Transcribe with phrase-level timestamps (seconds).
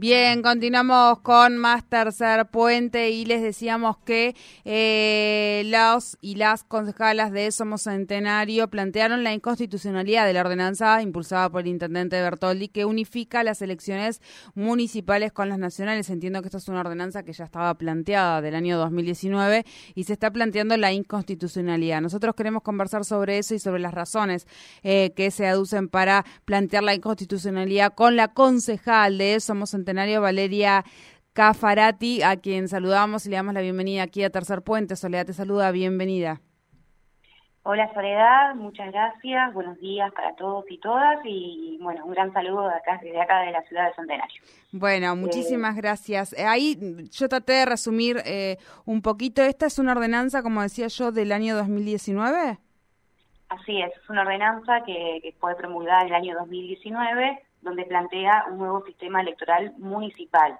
[0.00, 7.32] Bien, continuamos con más tercer puente y les decíamos que eh, los y las concejalas
[7.32, 12.84] de Somos Centenario plantearon la inconstitucionalidad de la ordenanza impulsada por el intendente Bertoldi que
[12.84, 14.22] unifica las elecciones
[14.54, 16.08] municipales con las nacionales.
[16.10, 19.64] Entiendo que esta es una ordenanza que ya estaba planteada del año 2019
[19.96, 22.00] y se está planteando la inconstitucionalidad.
[22.02, 24.46] Nosotros queremos conversar sobre eso y sobre las razones
[24.84, 30.84] eh, que se aducen para plantear la inconstitucionalidad con la concejal de Somos Centenario Valeria
[31.32, 34.96] Cafarati, a quien saludamos y le damos la bienvenida aquí a Tercer Puente.
[34.96, 36.40] Soledad te saluda, bienvenida.
[37.62, 42.68] Hola Soledad, muchas gracias, buenos días para todos y todas y bueno, un gran saludo
[42.68, 44.42] de acá, desde acá de la ciudad de Centenario.
[44.72, 46.32] Bueno, muchísimas eh, gracias.
[46.32, 46.76] Eh, ahí
[47.10, 51.30] yo traté de resumir eh, un poquito, ¿esta es una ordenanza, como decía yo, del
[51.30, 52.58] año 2019?
[53.50, 58.44] Así es, es una ordenanza que, que fue promulgada en el año 2019 donde plantea
[58.50, 60.58] un nuevo sistema electoral municipal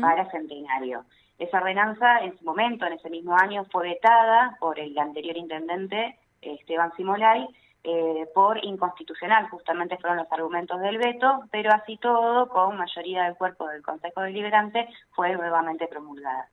[0.00, 1.04] para Centenario.
[1.38, 6.18] Esa ordenanza en su momento, en ese mismo año, fue vetada por el anterior intendente
[6.42, 7.46] Esteban Simolay
[7.82, 13.36] eh, por inconstitucional, justamente fueron los argumentos del veto, pero así todo, con mayoría del
[13.36, 16.48] cuerpo del Consejo Deliberante, fue nuevamente promulgada.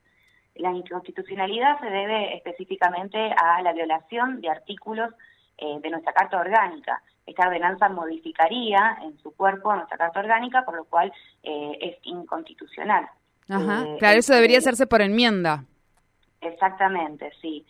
[0.55, 5.13] La inconstitucionalidad se debe específicamente a la violación de artículos
[5.57, 7.01] eh, de nuestra Carta Orgánica.
[7.25, 11.11] Esta ordenanza modificaría en su cuerpo nuestra Carta Orgánica, por lo cual
[11.43, 13.09] eh, es inconstitucional.
[13.49, 15.63] Ajá, eh, claro, eso debería hacerse por enmienda.
[16.41, 17.65] Exactamente, sí.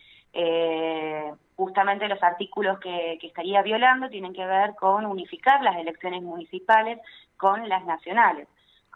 [1.56, 6.98] justamente los artículos que, que estaría violando tienen que ver con unificar las elecciones municipales
[7.36, 8.46] con las nacionales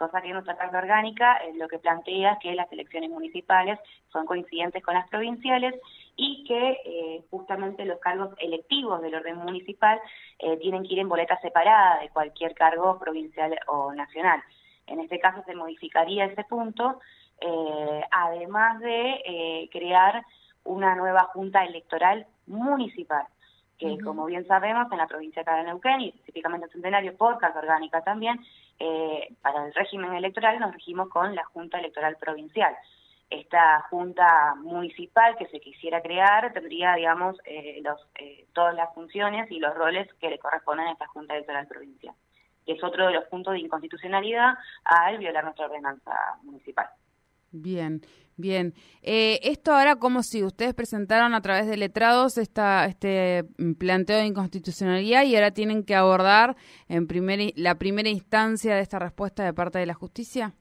[0.03, 3.79] cosa que nuestra carta orgánica lo que plantea que las elecciones municipales
[4.11, 5.75] son coincidentes con las provinciales
[6.23, 10.01] y que eh, justamente los cargos electivos del orden municipal
[10.39, 14.41] eh, tienen que ir en boleta separada de cualquier cargo provincial o nacional.
[14.86, 17.01] En este caso se modificaría ese punto,
[17.41, 20.24] eh, además de crear
[20.63, 23.27] una nueva junta electoral municipal
[23.79, 27.58] que como bien sabemos en la provincia de Neuquén y específicamente en Centenario por carta
[27.58, 28.39] orgánica también,
[29.41, 32.77] para el régimen electoral nos regimos con la Junta Electoral Provincial
[33.33, 39.51] esta junta municipal que se quisiera crear tendría, digamos, eh, los, eh, todas las funciones
[39.51, 42.15] y los roles que le corresponden a esta junta electoral provincial,
[42.67, 44.55] que es otro de los puntos de inconstitucionalidad
[44.85, 46.87] al violar nuestra ordenanza municipal.
[47.53, 48.01] Bien,
[48.37, 48.75] bien.
[49.03, 53.45] Eh, esto ahora como si ustedes presentaron a través de letrados esta, este
[53.79, 56.57] planteo de inconstitucionalidad y ahora tienen que abordar
[56.89, 60.55] en primer, la primera instancia de esta respuesta de parte de la justicia.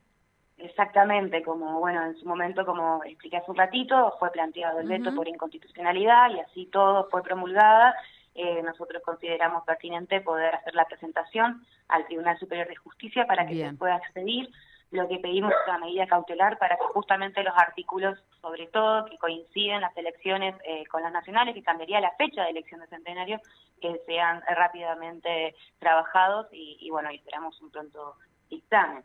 [0.81, 5.14] Exactamente, como bueno, en su momento, como expliqué hace un ratito, fue planteado el veto
[5.14, 7.94] por inconstitucionalidad y así todo fue promulgada.
[8.34, 13.64] Eh, nosotros consideramos pertinente poder hacer la presentación al Tribunal Superior de Justicia para que
[13.64, 14.50] se pueda expedir.
[14.90, 19.19] Lo que pedimos es una medida cautelar para que justamente los artículos, sobre todo que
[19.19, 23.40] coinciden las elecciones eh, con las nacionales, que cambiaría la fecha de elección de centenario,
[23.80, 28.16] que sean rápidamente trabajados y, y bueno, y esperamos un pronto
[28.50, 29.03] dictamen.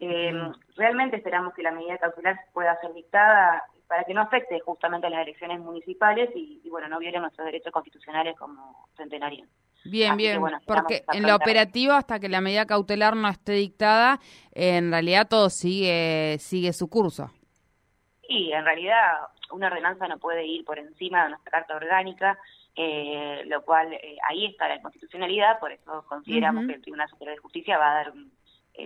[0.00, 0.32] Eh,
[0.76, 5.10] realmente esperamos que la medida cautelar pueda ser dictada para que no afecte justamente a
[5.10, 9.48] las elecciones municipales y, bueno, no viole nuestros derechos constitucionales como centenarios.
[9.84, 14.20] Bien, bien, porque en la operativa hasta que la medida cautelar no esté dictada,
[14.52, 17.30] en realidad todo sigue sigue su curso.
[18.26, 22.38] Sí, en realidad una ordenanza no puede ir por encima de nuestra carta orgánica,
[22.76, 27.36] eh, lo cual eh, ahí está la inconstitucionalidad, por eso consideramos que el Tribunal Superior
[27.36, 28.30] de Justicia va a dar un,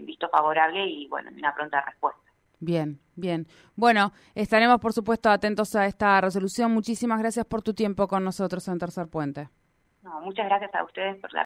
[0.00, 2.22] visto favorable y, bueno, una pronta respuesta.
[2.60, 3.47] Bien, bien.
[3.75, 6.72] Bueno, estaremos por supuesto atentos a esta resolución.
[6.72, 9.48] Muchísimas gracias por tu tiempo con nosotros en Tercer Puente.
[10.03, 11.41] No, muchas gracias a ustedes por la